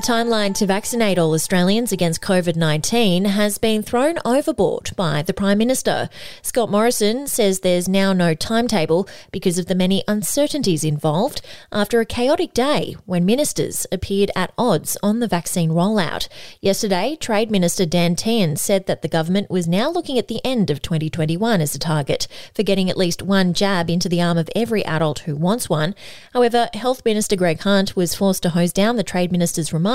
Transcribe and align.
A 0.00 0.02
timeline 0.02 0.54
to 0.54 0.64
vaccinate 0.64 1.18
all 1.18 1.34
Australians 1.34 1.92
against 1.92 2.22
COVID 2.22 2.56
19 2.56 3.26
has 3.26 3.58
been 3.58 3.82
thrown 3.82 4.16
overboard 4.24 4.92
by 4.96 5.20
the 5.20 5.34
Prime 5.34 5.58
Minister. 5.58 6.08
Scott 6.40 6.70
Morrison 6.70 7.26
says 7.26 7.60
there's 7.60 7.86
now 7.86 8.14
no 8.14 8.32
timetable 8.32 9.06
because 9.30 9.58
of 9.58 9.66
the 9.66 9.74
many 9.74 10.02
uncertainties 10.08 10.84
involved 10.84 11.42
after 11.70 12.00
a 12.00 12.06
chaotic 12.06 12.54
day 12.54 12.96
when 13.04 13.26
ministers 13.26 13.86
appeared 13.92 14.30
at 14.34 14.54
odds 14.56 14.96
on 15.02 15.20
the 15.20 15.28
vaccine 15.28 15.68
rollout. 15.68 16.28
Yesterday, 16.62 17.14
Trade 17.20 17.50
Minister 17.50 17.84
Dan 17.84 18.16
Tehan 18.16 18.56
said 18.56 18.86
that 18.86 19.02
the 19.02 19.08
government 19.08 19.50
was 19.50 19.68
now 19.68 19.90
looking 19.90 20.16
at 20.16 20.28
the 20.28 20.40
end 20.42 20.70
of 20.70 20.80
2021 20.80 21.60
as 21.60 21.74
a 21.74 21.78
target 21.78 22.26
for 22.54 22.62
getting 22.62 22.88
at 22.88 22.96
least 22.96 23.20
one 23.20 23.52
jab 23.52 23.90
into 23.90 24.08
the 24.08 24.22
arm 24.22 24.38
of 24.38 24.48
every 24.56 24.82
adult 24.86 25.18
who 25.20 25.36
wants 25.36 25.68
one. 25.68 25.94
However, 26.32 26.70
Health 26.72 27.04
Minister 27.04 27.36
Greg 27.36 27.60
Hunt 27.60 27.96
was 27.96 28.14
forced 28.14 28.42
to 28.44 28.48
hose 28.48 28.72
down 28.72 28.96
the 28.96 29.02
Trade 29.02 29.30
Minister's 29.30 29.74
remarks, 29.74 29.89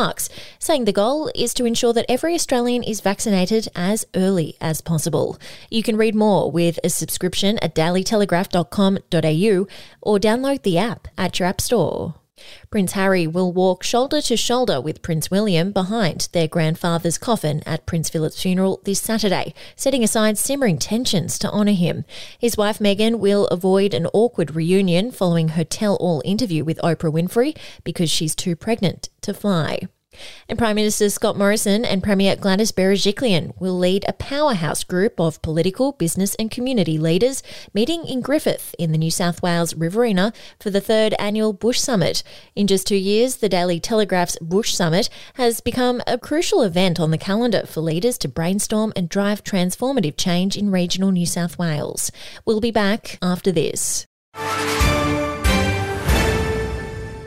saying 0.60 0.86
the 0.86 0.92
goal 0.92 1.32
is 1.36 1.54
to 1.54 1.66
ensure 1.66 1.94
that 1.94 2.06
every 2.10 2.34
Australian 2.34 2.84
is 2.84 3.02
vaccinated 3.02 3.68
as 3.76 4.06
early 4.16 4.58
as 4.60 4.82
possible. 4.82 5.38
You 5.70 5.84
can 5.84 5.98
read 5.98 6.16
more 6.16 6.52
with 6.52 6.80
a 6.84 6.90
subscription 6.90 7.58
at 7.60 7.76
dailytelegraph.com.au 7.76 9.68
or 10.02 10.20
download 10.20 10.62
the 10.64 10.78
app 10.78 11.08
at 11.18 11.40
your 11.40 11.48
app 11.48 11.62
store. 11.62 12.16
Prince 12.70 12.94
Harry 12.94 13.28
will 13.28 13.52
walk 13.52 13.84
shoulder 13.84 14.22
to 14.22 14.38
shoulder 14.38 14.80
with 14.82 15.02
Prince 15.02 15.32
William 15.32 15.72
behind 15.72 16.30
their 16.32 16.48
grandfather's 16.48 17.18
coffin 17.18 17.62
at 17.66 17.86
Prince 17.86 18.10
Philip's 18.10 18.42
funeral 18.42 18.82
this 18.84 19.02
Saturday, 19.02 19.54
setting 19.76 20.04
aside 20.04 20.38
simmering 20.38 20.78
tensions 20.78 21.40
to 21.40 21.50
honour 21.50 21.74
him. 21.74 22.06
His 22.38 22.58
wife 22.58 22.80
Meghan 22.80 23.20
will 23.20 23.48
avoid 23.48 23.94
an 23.94 24.08
awkward 24.14 24.56
reunion 24.56 25.12
following 25.12 25.50
her 25.50 25.64
tell 25.64 25.96
all 25.96 26.22
interview 26.26 26.64
with 26.64 26.80
Oprah 26.84 27.12
Winfrey 27.12 27.58
because 27.84 28.10
she's 28.10 28.36
too 28.36 28.56
pregnant 28.56 29.10
to 29.22 29.34
fly. 29.34 29.80
And 30.48 30.58
Prime 30.58 30.76
Minister 30.76 31.10
Scott 31.10 31.38
Morrison 31.38 31.86
and 31.86 32.04
Premier 32.04 32.36
Gladys 32.36 32.72
Berejiklian 32.72 33.54
will 33.60 33.78
lead 33.78 34.06
a 34.08 34.14
powerhouse 34.14 34.84
group 34.84 35.20
of 35.20 35.42
political, 35.42 35.92
business, 35.94 36.36
and 36.36 36.52
community 36.52 36.98
leaders 36.98 37.44
meeting 37.74 38.06
in 38.06 38.22
Griffith 38.22 38.74
in 38.78 38.92
the 38.92 38.98
New 38.98 39.12
South 39.12 39.42
Wales 39.42 39.76
Riverina 39.76 40.34
for 40.60 40.70
the 40.70 40.82
third 40.82 41.14
annual 41.20 41.54
Bush 41.54 41.80
Summit. 41.80 42.24
In 42.56 42.68
just 42.68 42.88
two 42.88 42.96
years, 42.96 43.38
the 43.38 43.50
Daily 43.50 43.80
Telegraph's 43.80 44.38
Bush 44.40 44.74
Summit 44.74 45.10
has 45.36 45.62
become 45.62 46.02
a 46.08 46.18
crucial 46.18 46.62
event 46.62 47.00
on 47.00 47.12
the 47.12 47.18
calendar 47.18 47.66
for 47.66 47.82
leaders 47.82 48.18
to 48.20 48.28
brainstorm 48.28 48.94
and 48.96 49.10
drive 49.10 49.44
transformative 49.44 50.18
change 50.18 50.58
in 50.58 50.72
regional 50.72 51.12
New 51.12 51.26
South 51.26 51.58
Wales. 51.58 52.12
We'll 52.46 52.62
be 52.62 52.72
back 52.72 53.18
after 53.22 53.52
this. 53.52 54.08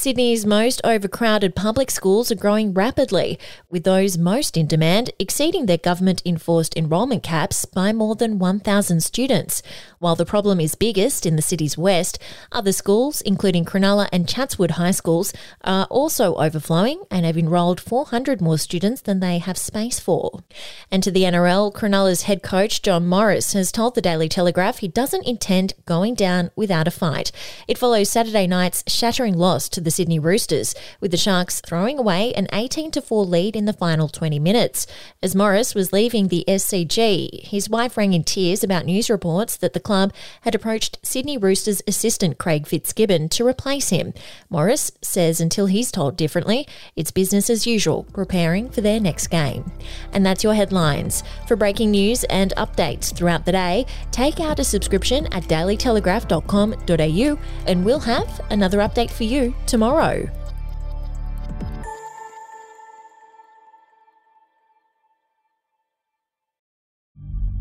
Sydney's 0.00 0.46
most 0.46 0.80
overcrowded 0.82 1.54
public 1.54 1.90
schools 1.90 2.32
are 2.32 2.34
growing 2.34 2.72
rapidly, 2.72 3.38
with 3.68 3.84
those 3.84 4.16
most 4.16 4.56
in 4.56 4.66
demand 4.66 5.10
exceeding 5.18 5.66
their 5.66 5.76
government 5.76 6.22
enforced 6.24 6.74
enrolment 6.74 7.22
caps 7.22 7.66
by 7.66 7.92
more 7.92 8.14
than 8.14 8.38
1,000 8.38 9.02
students. 9.02 9.62
While 9.98 10.16
the 10.16 10.24
problem 10.24 10.58
is 10.58 10.74
biggest 10.74 11.26
in 11.26 11.36
the 11.36 11.42
city's 11.42 11.76
west, 11.76 12.18
other 12.50 12.72
schools, 12.72 13.20
including 13.20 13.66
Cronulla 13.66 14.08
and 14.10 14.26
Chatswood 14.26 14.70
High 14.70 14.92
Schools, 14.92 15.34
are 15.64 15.84
also 15.90 16.34
overflowing 16.36 17.02
and 17.10 17.26
have 17.26 17.36
enrolled 17.36 17.78
400 17.78 18.40
more 18.40 18.56
students 18.56 19.02
than 19.02 19.20
they 19.20 19.36
have 19.36 19.58
space 19.58 20.00
for. 20.00 20.42
And 20.90 21.02
to 21.02 21.10
the 21.10 21.24
NRL, 21.24 21.74
Cronulla's 21.74 22.22
head 22.22 22.42
coach 22.42 22.80
John 22.80 23.06
Morris 23.06 23.52
has 23.52 23.70
told 23.70 23.94
the 23.94 24.00
Daily 24.00 24.30
Telegraph 24.30 24.78
he 24.78 24.88
doesn't 24.88 25.26
intend 25.26 25.74
going 25.84 26.14
down 26.14 26.50
without 26.56 26.88
a 26.88 26.90
fight. 26.90 27.32
It 27.68 27.76
follows 27.76 28.08
Saturday 28.08 28.46
night's 28.46 28.82
shattering 28.86 29.36
loss 29.36 29.68
to 29.68 29.82
the 29.82 29.89
Sydney 29.90 30.18
Roosters, 30.18 30.74
with 31.00 31.10
the 31.10 31.16
Sharks 31.16 31.60
throwing 31.60 31.98
away 31.98 32.32
an 32.34 32.46
18 32.52 32.92
4 32.92 33.24
lead 33.24 33.56
in 33.56 33.64
the 33.64 33.72
final 33.72 34.08
20 34.08 34.38
minutes. 34.38 34.86
As 35.22 35.34
Morris 35.34 35.74
was 35.74 35.92
leaving 35.92 36.28
the 36.28 36.44
SCG, 36.46 37.44
his 37.44 37.68
wife 37.68 37.96
rang 37.96 38.12
in 38.12 38.24
tears 38.24 38.62
about 38.64 38.86
news 38.86 39.10
reports 39.10 39.56
that 39.56 39.72
the 39.72 39.80
club 39.80 40.12
had 40.42 40.54
approached 40.54 40.98
Sydney 41.02 41.36
Roosters 41.36 41.82
assistant 41.86 42.38
Craig 42.38 42.66
Fitzgibbon 42.66 43.28
to 43.30 43.46
replace 43.46 43.90
him. 43.90 44.14
Morris 44.48 44.92
says 45.02 45.40
until 45.40 45.66
he's 45.66 45.90
told 45.90 46.16
differently, 46.16 46.66
it's 46.96 47.10
business 47.10 47.50
as 47.50 47.66
usual, 47.66 48.04
preparing 48.12 48.70
for 48.70 48.80
their 48.80 49.00
next 49.00 49.26
game. 49.28 49.70
And 50.12 50.24
that's 50.24 50.44
your 50.44 50.54
headlines. 50.54 51.22
For 51.46 51.56
breaking 51.56 51.90
news 51.90 52.24
and 52.24 52.52
updates 52.56 53.14
throughout 53.14 53.44
the 53.44 53.52
day, 53.52 53.86
take 54.10 54.40
out 54.40 54.58
a 54.58 54.64
subscription 54.64 55.26
at 55.32 55.44
dailytelegraph.com.au 55.44 57.38
and 57.66 57.84
we'll 57.84 58.00
have 58.00 58.40
another 58.50 58.78
update 58.78 59.10
for 59.10 59.24
you 59.24 59.54
tomorrow. 59.80 60.28